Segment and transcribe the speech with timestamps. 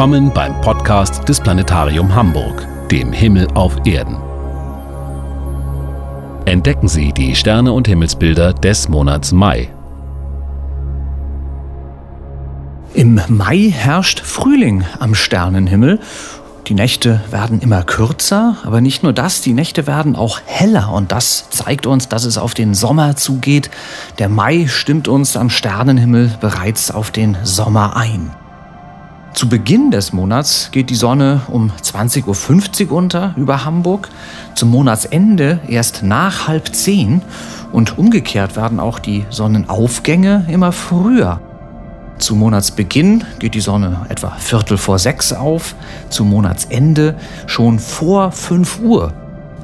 [0.00, 4.16] Willkommen beim Podcast des Planetarium Hamburg, dem Himmel auf Erden.
[6.46, 9.68] Entdecken Sie die Sterne und Himmelsbilder des Monats Mai.
[12.94, 16.00] Im Mai herrscht Frühling am Sternenhimmel.
[16.68, 21.12] Die Nächte werden immer kürzer, aber nicht nur das, die Nächte werden auch heller und
[21.12, 23.70] das zeigt uns, dass es auf den Sommer zugeht.
[24.18, 28.30] Der Mai stimmt uns am Sternenhimmel bereits auf den Sommer ein.
[29.34, 34.08] Zu Beginn des Monats geht die Sonne um 20.50 Uhr unter über Hamburg,
[34.54, 37.22] zum Monatsende erst nach halb zehn
[37.72, 41.40] und umgekehrt werden auch die Sonnenaufgänge immer früher.
[42.18, 45.74] Zu Monatsbeginn geht die Sonne etwa Viertel vor sechs auf,
[46.10, 47.14] zum Monatsende
[47.46, 49.14] schon vor fünf Uhr.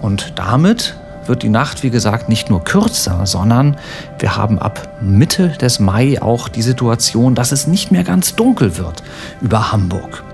[0.01, 0.97] Und damit
[1.29, 3.77] wird die Nacht, wie gesagt, nicht nur kürzer, sondern
[4.19, 8.77] wir haben ab Mitte des Mai auch die Situation, dass es nicht mehr ganz dunkel
[8.79, 9.03] wird
[9.41, 10.25] über Hamburg.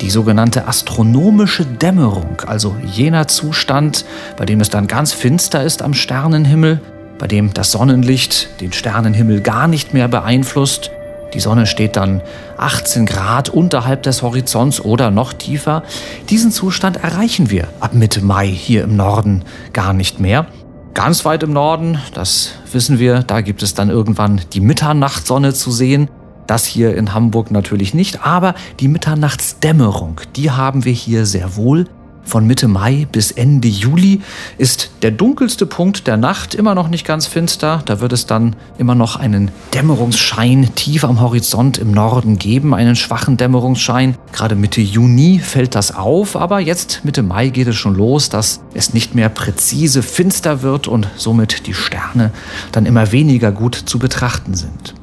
[0.00, 4.04] Die sogenannte astronomische Dämmerung, also jener Zustand,
[4.36, 6.80] bei dem es dann ganz finster ist am Sternenhimmel,
[7.18, 10.90] bei dem das Sonnenlicht den Sternenhimmel gar nicht mehr beeinflusst,
[11.34, 12.22] die Sonne steht dann
[12.56, 15.82] 18 Grad unterhalb des Horizonts oder noch tiefer.
[16.30, 20.46] Diesen Zustand erreichen wir ab Mitte Mai hier im Norden gar nicht mehr.
[20.94, 25.72] Ganz weit im Norden, das wissen wir, da gibt es dann irgendwann die Mitternachtssonne zu
[25.72, 26.08] sehen.
[26.46, 31.86] Das hier in Hamburg natürlich nicht, aber die Mitternachtsdämmerung, die haben wir hier sehr wohl.
[32.24, 34.20] Von Mitte Mai bis Ende Juli
[34.56, 37.82] ist der dunkelste Punkt der Nacht immer noch nicht ganz finster.
[37.84, 42.96] Da wird es dann immer noch einen Dämmerungsschein tief am Horizont im Norden geben, einen
[42.96, 44.16] schwachen Dämmerungsschein.
[44.32, 48.62] Gerade Mitte Juni fällt das auf, aber jetzt Mitte Mai geht es schon los, dass
[48.72, 52.32] es nicht mehr präzise finster wird und somit die Sterne
[52.72, 54.94] dann immer weniger gut zu betrachten sind.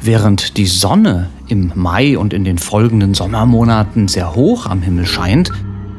[0.00, 5.50] Während die Sonne im Mai und in den folgenden Sommermonaten sehr hoch am Himmel scheint,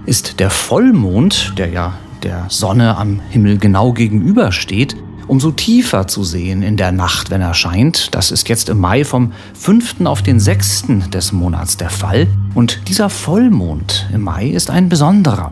[0.06, 1.94] ist der Vollmond, der ja
[2.24, 4.96] der Sonne am Himmel genau gegenüber steht,
[5.28, 8.14] umso tiefer zu sehen in der Nacht, wenn er scheint.
[8.14, 10.06] Das ist jetzt im Mai vom 5.
[10.06, 10.86] auf den 6.
[11.12, 12.28] des Monats der Fall.
[12.54, 15.52] Und dieser Vollmond im Mai ist ein besonderer.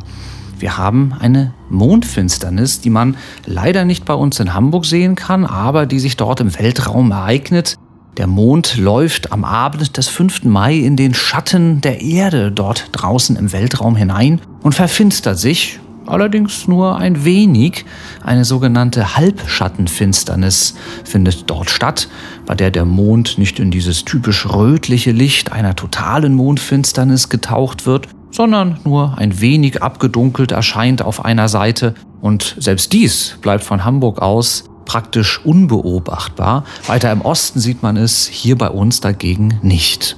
[0.60, 5.86] Wir haben eine Mondfinsternis, die man leider nicht bei uns in Hamburg sehen kann, aber
[5.86, 7.76] die sich dort im Weltraum ereignet.
[8.18, 10.44] Der Mond läuft am Abend des 5.
[10.44, 16.68] Mai in den Schatten der Erde dort draußen im Weltraum hinein und verfinstert sich, allerdings
[16.68, 17.86] nur ein wenig.
[18.24, 22.08] Eine sogenannte Halbschattenfinsternis findet dort statt,
[22.46, 28.10] bei der der Mond nicht in dieses typisch rötliche Licht einer totalen Mondfinsternis getaucht wird,
[28.30, 31.96] sondern nur ein wenig abgedunkelt erscheint auf einer Seite.
[32.22, 36.64] Und selbst dies bleibt von Hamburg aus praktisch unbeobachtbar.
[36.88, 40.18] Weiter im Osten sieht man es, hier bei uns dagegen nicht.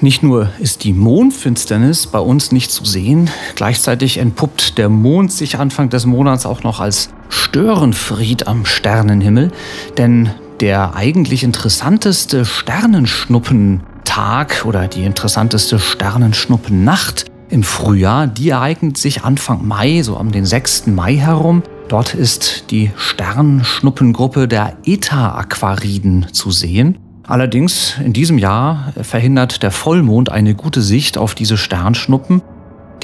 [0.00, 5.58] Nicht nur ist die Mondfinsternis bei uns nicht zu sehen, gleichzeitig entpuppt der Mond sich
[5.58, 9.52] Anfang des Monats auch noch als Störenfried am Sternenhimmel,
[9.96, 10.28] denn
[10.60, 20.02] der eigentlich interessanteste Sternenschnuppentag oder die interessanteste Sternenschnuppennacht im Frühjahr, die ereignet sich Anfang Mai,
[20.02, 20.88] so um den 6.
[20.88, 21.62] Mai herum.
[21.88, 26.98] Dort ist die Sternschnuppengruppe der Eta-Aquariden zu sehen.
[27.22, 32.42] Allerdings in diesem Jahr verhindert der Vollmond eine gute Sicht auf diese Sternschnuppen,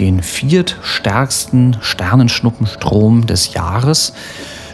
[0.00, 4.14] den viertstärksten Sternenschnuppenstrom des Jahres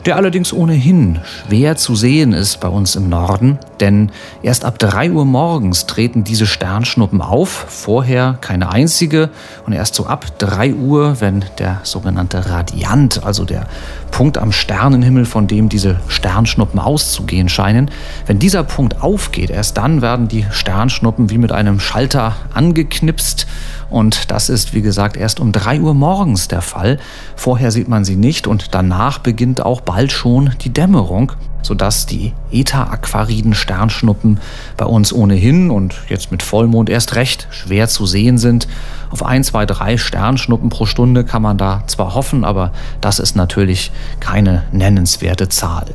[0.06, 4.10] der allerdings ohnehin schwer zu sehen ist bei uns im Norden, denn
[4.42, 9.30] erst ab 3 Uhr morgens treten diese Sternschnuppen auf, vorher keine einzige
[9.66, 13.66] und erst so ab 3 Uhr, wenn der sogenannte Radiant, also der
[14.10, 17.90] Punkt am Sternenhimmel, von dem diese Sternschnuppen auszugehen scheinen,
[18.26, 23.46] wenn dieser Punkt aufgeht, erst dann werden die Sternschnuppen wie mit einem Schalter angeknipst
[23.90, 26.98] und das ist, wie gesagt, erst um 3 Uhr morgens der Fall.
[27.36, 31.32] Vorher sieht man sie nicht und danach beginnt auch bald schon die Dämmerung,
[31.62, 34.38] sodass die Eta-Aquariden Sternschnuppen
[34.76, 38.68] bei uns ohnehin und jetzt mit Vollmond erst recht schwer zu sehen sind.
[39.10, 43.34] Auf 1, 2, 3 Sternschnuppen pro Stunde kann man da zwar hoffen, aber das ist
[43.34, 43.90] natürlich
[44.20, 45.86] keine nennenswerte Zahl.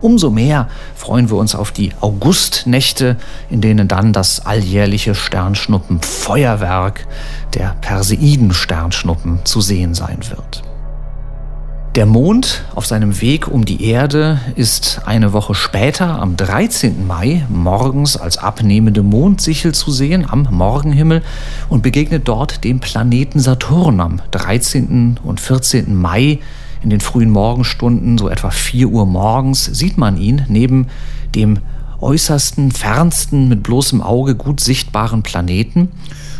[0.00, 0.66] Umso mehr
[0.96, 3.18] freuen wir uns auf die Augustnächte,
[3.50, 7.06] in denen dann das alljährliche Sternschnuppenfeuerwerk
[7.54, 10.64] der Perseiden-Sternschnuppen zu sehen sein wird.
[11.94, 17.06] Der Mond auf seinem Weg um die Erde ist eine Woche später, am 13.
[17.06, 21.22] Mai, morgens als abnehmende Mondsichel zu sehen am Morgenhimmel
[21.68, 25.20] und begegnet dort dem Planeten Saturn am 13.
[25.22, 25.94] und 14.
[25.94, 26.40] Mai
[26.82, 30.88] in den frühen Morgenstunden, so etwa 4 Uhr morgens, sieht man ihn neben
[31.36, 31.60] dem
[32.00, 35.92] äußersten, fernsten, mit bloßem Auge gut sichtbaren Planeten.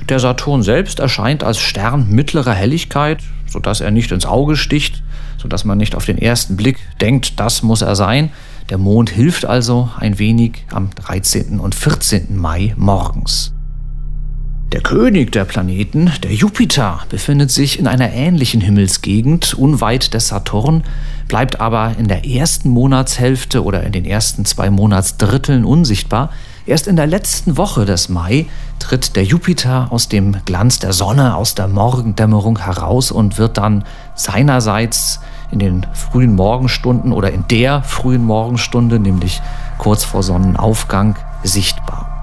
[0.08, 5.04] Der Saturn selbst erscheint als Stern mittlerer Helligkeit, sodass er nicht ins Auge sticht,
[5.44, 8.30] sodass man nicht auf den ersten Blick denkt, das muss er sein.
[8.70, 11.60] Der Mond hilft also ein wenig am 13.
[11.60, 12.34] und 14.
[12.34, 13.52] Mai morgens.
[14.72, 20.82] Der König der Planeten, der Jupiter, befindet sich in einer ähnlichen Himmelsgegend unweit des Saturn,
[21.28, 26.30] bleibt aber in der ersten Monatshälfte oder in den ersten zwei Monatsdritteln unsichtbar.
[26.64, 28.46] Erst in der letzten Woche des Mai
[28.78, 33.84] tritt der Jupiter aus dem Glanz der Sonne, aus der Morgendämmerung heraus und wird dann
[34.14, 35.20] seinerseits
[35.50, 39.40] in den frühen Morgenstunden oder in der frühen Morgenstunde, nämlich
[39.78, 42.14] kurz vor Sonnenaufgang, sichtbar.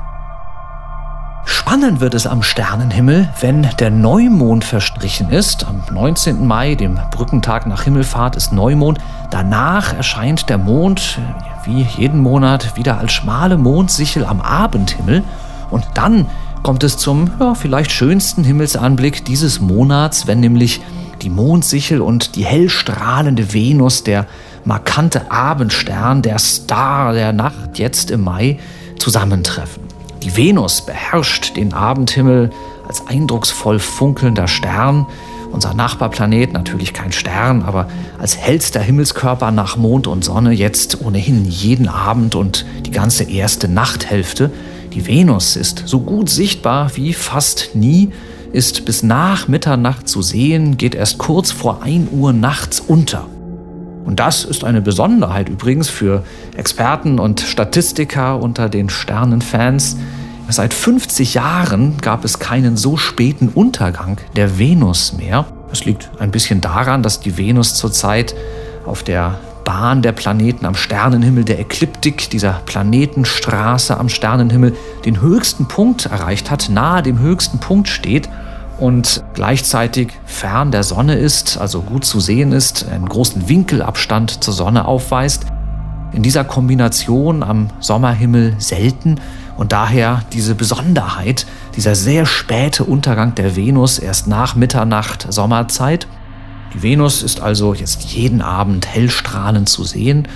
[1.45, 5.65] Spannend wird es am Sternenhimmel, wenn der Neumond verstrichen ist.
[5.67, 6.45] Am 19.
[6.45, 8.99] Mai, dem Brückentag nach Himmelfahrt, ist Neumond.
[9.31, 11.19] Danach erscheint der Mond,
[11.63, 15.23] wie jeden Monat, wieder als schmale Mondsichel am Abendhimmel.
[15.69, 16.27] Und dann
[16.61, 20.81] kommt es zum ja, vielleicht schönsten Himmelsanblick dieses Monats, wenn nämlich
[21.21, 24.27] die Mondsichel und die hellstrahlende Venus, der
[24.65, 28.59] markante Abendstern, der Star der Nacht jetzt im Mai,
[28.97, 29.83] zusammentreffen.
[30.23, 32.51] Die Venus beherrscht den Abendhimmel
[32.87, 35.07] als eindrucksvoll funkelnder Stern.
[35.51, 37.89] Unser Nachbarplanet, natürlich kein Stern, aber
[38.19, 43.67] als hellster Himmelskörper nach Mond und Sonne jetzt ohnehin jeden Abend und die ganze erste
[43.67, 44.51] Nachthälfte.
[44.93, 48.11] Die Venus ist so gut sichtbar wie fast nie,
[48.53, 53.25] ist bis nach Mitternacht zu sehen, geht erst kurz vor 1 Uhr nachts unter.
[54.03, 56.23] Und das ist eine Besonderheit übrigens für
[56.55, 59.97] Experten und Statistiker unter den Sternenfans.
[60.49, 65.45] Seit 50 Jahren gab es keinen so späten Untergang der Venus mehr.
[65.69, 68.35] Das liegt ein bisschen daran, dass die Venus zurzeit
[68.85, 74.75] auf der Bahn der Planeten am Sternenhimmel, der Ekliptik, dieser Planetenstraße am Sternenhimmel,
[75.05, 78.29] den höchsten Punkt erreicht hat, nahe dem höchsten Punkt steht
[78.79, 84.53] und gleichzeitig fern der Sonne ist, also gut zu sehen ist, einen großen Winkelabstand zur
[84.53, 85.45] Sonne aufweist.
[86.13, 89.15] In dieser Kombination am Sommerhimmel selten
[89.55, 96.07] und daher diese Besonderheit, dieser sehr späte Untergang der Venus erst nach Mitternacht Sommerzeit.
[96.73, 100.27] Die Venus ist also jetzt jeden Abend hellstrahlend zu sehen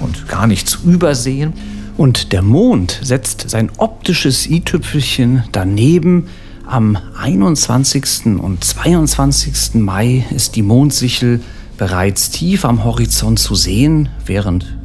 [0.00, 1.52] und gar nicht zu übersehen.
[1.96, 6.28] Und der Mond setzt sein optisches i-Tüpfelchen daneben
[6.66, 8.40] am 21.
[8.40, 9.74] und 22.
[9.74, 11.40] Mai ist die Mondsichel
[11.76, 14.78] bereits tief am Horizont zu sehen, während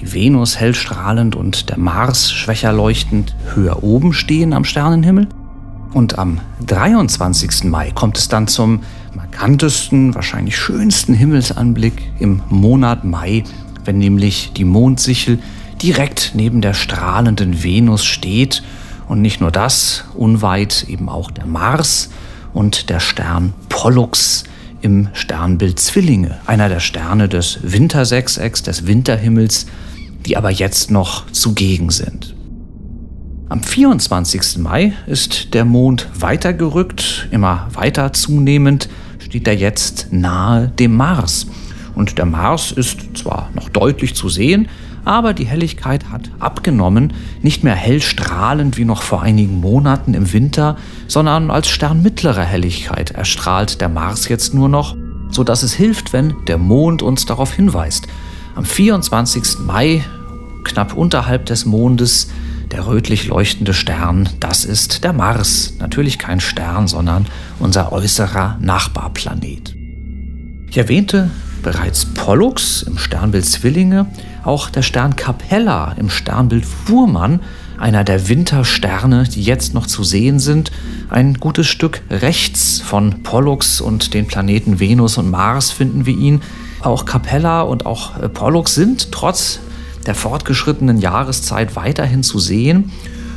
[0.00, 5.28] die Venus hellstrahlend und der Mars schwächer leuchtend höher oben stehen am Sternenhimmel.
[5.92, 7.64] Und am 23.
[7.64, 8.80] Mai kommt es dann zum
[9.14, 13.44] markantesten, wahrscheinlich schönsten Himmelsanblick im Monat Mai,
[13.84, 15.38] wenn nämlich die Mondsichel
[15.82, 18.62] direkt neben der strahlenden Venus steht
[19.08, 22.10] und nicht nur das, unweit eben auch der Mars
[22.52, 24.44] und der Stern Pollux
[24.80, 29.66] im Sternbild Zwillinge, einer der Sterne des Wintersechsecks, des Winterhimmels,
[30.26, 32.31] die aber jetzt noch zugegen sind.
[33.52, 34.56] Am 24.
[34.60, 41.48] Mai ist der Mond weitergerückt, immer weiter zunehmend steht er jetzt nahe dem Mars.
[41.94, 44.68] Und der Mars ist zwar noch deutlich zu sehen,
[45.04, 50.32] aber die Helligkeit hat abgenommen, nicht mehr hell strahlend wie noch vor einigen Monaten im
[50.32, 54.96] Winter, sondern als Stern mittlerer Helligkeit erstrahlt der Mars jetzt nur noch,
[55.28, 58.08] so dass es hilft, wenn der Mond uns darauf hinweist.
[58.54, 59.58] Am 24.
[59.66, 60.02] Mai,
[60.64, 62.28] knapp unterhalb des Mondes,
[62.72, 65.74] der rötlich leuchtende Stern, das ist der Mars.
[65.78, 67.26] Natürlich kein Stern, sondern
[67.58, 69.76] unser äußerer Nachbarplanet.
[70.70, 71.30] Ich erwähnte
[71.62, 74.06] bereits Pollux im Sternbild Zwillinge,
[74.42, 77.40] auch der Stern Capella im Sternbild Fuhrmann,
[77.78, 80.72] einer der Wintersterne, die jetzt noch zu sehen sind,
[81.10, 86.40] ein gutes Stück rechts von Pollux und den Planeten Venus und Mars finden wir ihn.
[86.80, 89.60] Auch Capella und auch Pollux sind trotz
[90.06, 92.92] der fortgeschrittenen Jahreszeit weiterhin zu sehen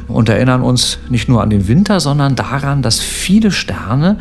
[0.08, 4.20] und erinnern uns nicht nur an den Winter, sondern daran, dass viele Sterne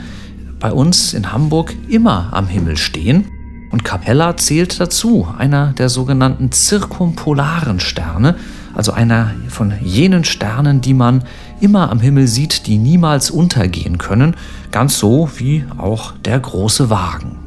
[0.60, 3.26] bei uns in Hamburg immer am Himmel stehen.
[3.70, 8.36] Und Capella zählt dazu, einer der sogenannten zirkumpolaren Sterne,
[8.72, 11.24] also einer von jenen Sternen, die man
[11.60, 14.36] immer am Himmel sieht, die niemals untergehen können,
[14.70, 17.38] ganz so wie auch der große Wagen.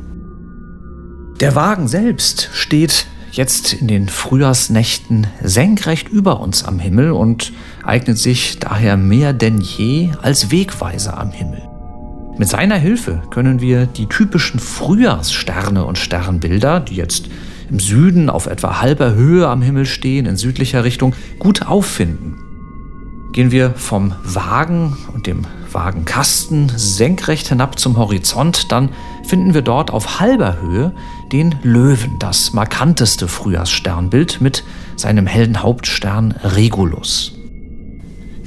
[1.40, 3.08] Der Wagen selbst steht
[3.38, 7.54] jetzt in den Frühjahrsnächten senkrecht über uns am Himmel und
[7.84, 11.62] eignet sich daher mehr denn je als Wegweiser am Himmel.
[12.38, 17.30] Mit seiner Hilfe können wir die typischen Frühjahrssterne und Sternbilder, die jetzt
[17.70, 22.36] im Süden auf etwa halber Höhe am Himmel stehen, in südlicher Richtung, gut auffinden.
[23.34, 28.90] Gehen wir vom Wagen und dem Wagenkasten senkrecht hinab zum Horizont, dann
[29.24, 30.94] finden wir dort auf halber Höhe
[31.32, 34.64] den Löwen, das markanteste Frühjahrssternbild mit
[34.96, 37.34] seinem hellen Hauptstern Regulus.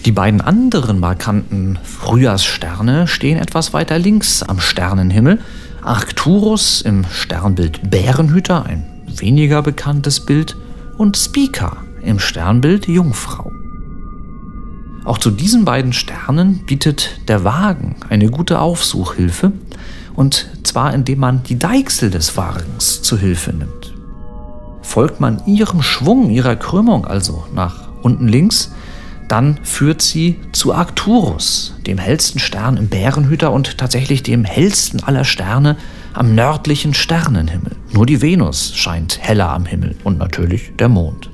[0.05, 5.41] Die beiden anderen markanten Frühjahrssterne stehen etwas weiter links am Sternenhimmel.
[5.83, 10.57] Arcturus im Sternbild Bärenhüter, ein weniger bekanntes Bild,
[10.97, 13.53] und Spica im Sternbild Jungfrau.
[15.05, 19.53] Auch zu diesen beiden Sternen bietet der Wagen eine gute Aufsuchhilfe,
[20.21, 23.95] und zwar indem man die Deichsel des Wagens zu Hilfe nimmt.
[24.83, 28.71] Folgt man ihrem Schwung, ihrer Krümmung also nach unten links,
[29.29, 35.25] dann führt sie zu Arcturus, dem hellsten Stern im Bärenhüter und tatsächlich dem hellsten aller
[35.25, 35.79] Sterne
[36.13, 37.77] am nördlichen Sternenhimmel.
[37.95, 41.31] Nur die Venus scheint heller am Himmel und natürlich der Mond.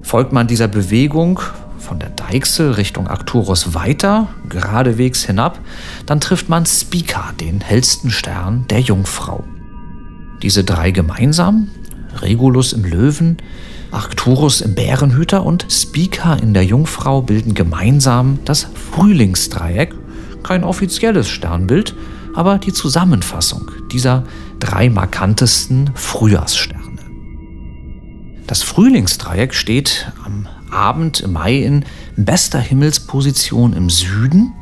[0.00, 1.40] Folgt man dieser Bewegung
[1.80, 5.58] von der Deichsel Richtung Arcturus weiter, geradewegs hinab,
[6.06, 9.44] dann trifft man Spica, den hellsten Stern der Jungfrau.
[10.42, 11.68] Diese drei gemeinsam,
[12.20, 13.38] Regulus im Löwen,
[13.90, 19.94] Arcturus im Bärenhüter und Spica in der Jungfrau bilden gemeinsam das Frühlingsdreieck,
[20.42, 21.94] kein offizielles Sternbild,
[22.34, 24.24] aber die Zusammenfassung dieser
[24.60, 26.80] drei markantesten Frühjahrssterne.
[28.46, 31.84] Das Frühlingsdreieck steht am Abend im Mai in
[32.16, 34.52] bester Himmelsposition im Süden,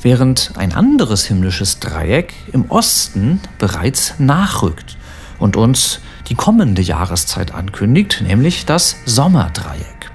[0.00, 4.96] während ein anderes himmlisches Dreieck im Osten bereits nachrückt
[5.38, 10.10] und uns die kommende Jahreszeit ankündigt, nämlich das Sommerdreieck.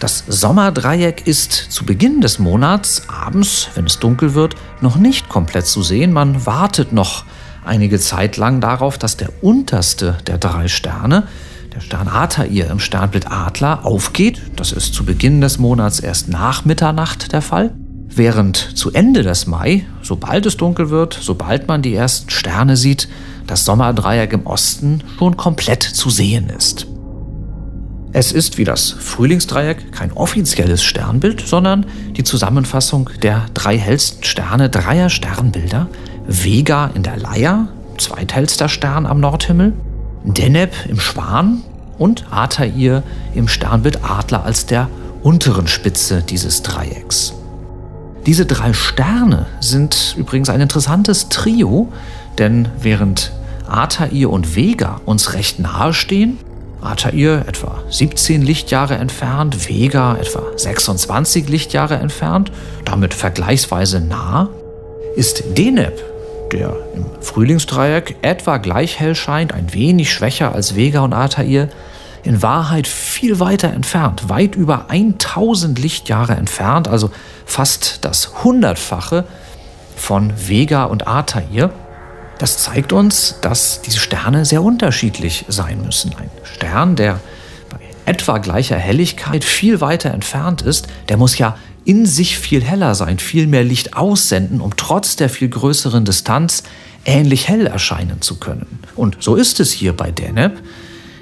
[0.00, 5.66] Das Sommerdreieck ist zu Beginn des Monats abends, wenn es dunkel wird, noch nicht komplett
[5.66, 6.12] zu sehen.
[6.12, 7.24] Man wartet noch
[7.64, 11.28] einige Zeit lang darauf, dass der unterste der drei Sterne,
[11.74, 14.40] der Stern Atair im Sternbild Adler, aufgeht.
[14.56, 17.74] Das ist zu Beginn des Monats erst nach Mitternacht der Fall.
[18.08, 23.08] Während zu Ende des Mai, sobald es dunkel wird, sobald man die ersten Sterne sieht,
[23.48, 26.86] das Sommerdreieck im Osten schon komplett zu sehen ist.
[28.12, 34.70] Es ist wie das Frühlingsdreieck kein offizielles Sternbild, sondern die Zusammenfassung der drei hellsten Sterne
[34.70, 35.88] dreier Sternbilder.
[36.28, 37.66] Vega in der Leier,
[37.98, 39.72] zweithellster Stern am Nordhimmel,
[40.24, 41.62] Deneb im Schwan
[41.98, 43.02] und Atair
[43.34, 44.88] im Sternbild Adler als der
[45.22, 47.34] unteren Spitze dieses Dreiecks.
[48.24, 51.92] Diese drei Sterne sind übrigens ein interessantes Trio,
[52.38, 53.32] denn während
[53.68, 56.38] Atair und Vega uns recht nahe stehen,
[56.80, 62.50] Atair etwa 17 Lichtjahre entfernt, Vega etwa 26 Lichtjahre entfernt,
[62.86, 64.48] damit vergleichsweise nah,
[65.16, 66.02] ist Deneb,
[66.52, 71.68] der im Frühlingsdreieck etwa gleich hell scheint, ein wenig schwächer als Vega und Atair,
[72.24, 77.10] in Wahrheit viel weiter entfernt, weit über 1000 Lichtjahre entfernt, also
[77.44, 79.24] fast das Hundertfache
[79.96, 81.70] von Vega und Altair.
[82.38, 86.14] Das zeigt uns, dass diese Sterne sehr unterschiedlich sein müssen.
[86.16, 87.20] Ein Stern, der
[87.70, 92.94] bei etwa gleicher Helligkeit viel weiter entfernt ist, der muss ja in sich viel heller
[92.94, 96.62] sein, viel mehr Licht aussenden, um trotz der viel größeren Distanz
[97.04, 98.80] ähnlich hell erscheinen zu können.
[98.96, 100.62] Und so ist es hier bei Deneb.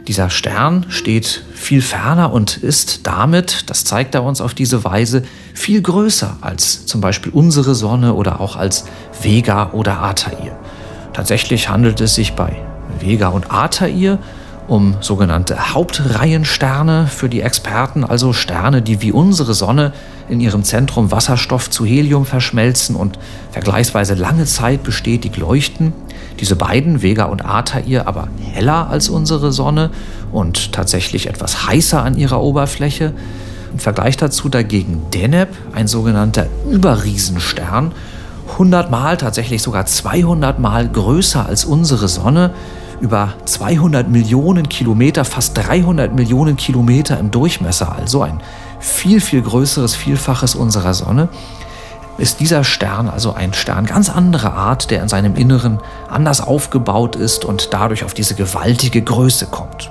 [0.07, 5.23] Dieser Stern steht viel ferner und ist damit, das zeigt er uns auf diese Weise,
[5.55, 8.85] viel größer als zum Beispiel unsere Sonne oder auch als
[9.21, 10.59] Vega oder Altair.
[11.13, 12.57] Tatsächlich handelt es sich bei
[13.01, 14.19] Vega und Altair
[14.69, 19.93] um sogenannte Hauptreihensterne für die Experten, also Sterne, die wie unsere Sonne
[20.29, 23.19] in ihrem Zentrum Wasserstoff zu Helium verschmelzen und
[23.51, 25.93] vergleichsweise lange Zeit bestätigt leuchten.
[26.41, 29.91] Diese beiden, Vega und Altair, aber heller als unsere Sonne
[30.33, 33.13] und tatsächlich etwas heißer an ihrer Oberfläche.
[33.73, 37.93] Im Vergleich dazu dagegen Deneb, ein sogenannter Überriesenstern,
[38.53, 42.51] 100 Mal, tatsächlich sogar 200 Mal größer als unsere Sonne,
[43.03, 48.41] über 200 Millionen Kilometer, fast 300 Millionen Kilometer im Durchmesser, also ein
[48.79, 51.29] viel, viel größeres Vielfaches unserer Sonne,
[52.19, 57.17] ist dieser Stern also ein Stern ganz anderer Art, der in seinem Inneren anders aufgebaut
[57.17, 59.91] ist und dadurch auf diese gewaltige Größe kommt.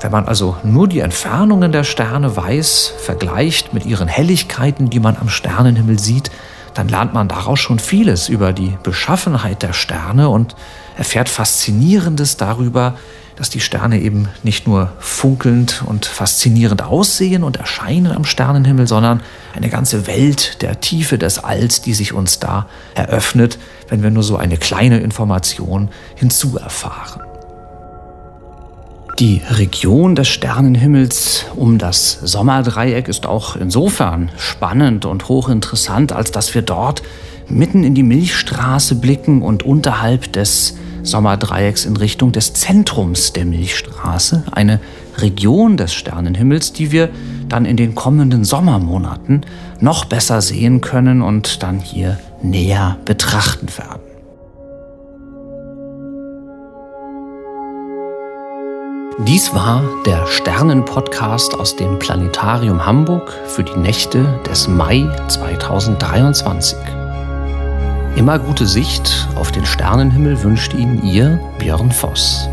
[0.00, 5.16] Wenn man also nur die Entfernungen der Sterne weiß, vergleicht mit ihren Helligkeiten, die man
[5.20, 6.30] am Sternenhimmel sieht,
[6.78, 10.54] dann lernt man daraus schon vieles über die Beschaffenheit der Sterne und
[10.96, 12.94] erfährt Faszinierendes darüber,
[13.34, 19.24] dass die Sterne eben nicht nur funkelnd und faszinierend aussehen und erscheinen am Sternenhimmel, sondern
[19.56, 23.58] eine ganze Welt der Tiefe des Alls, die sich uns da eröffnet,
[23.88, 27.27] wenn wir nur so eine kleine Information hinzuerfahren.
[29.18, 36.54] Die Region des Sternenhimmels um das Sommerdreieck ist auch insofern spannend und hochinteressant, als dass
[36.54, 37.02] wir dort
[37.48, 44.44] mitten in die Milchstraße blicken und unterhalb des Sommerdreiecks in Richtung des Zentrums der Milchstraße,
[44.52, 44.78] eine
[45.16, 47.08] Region des Sternenhimmels, die wir
[47.48, 49.44] dann in den kommenden Sommermonaten
[49.80, 54.07] noch besser sehen können und dann hier näher betrachten werden.
[59.26, 66.78] Dies war der Sternenpodcast aus dem Planetarium Hamburg für die Nächte des Mai 2023.
[68.14, 72.48] Immer gute Sicht auf den Sternenhimmel wünscht Ihnen Ihr Björn Voss.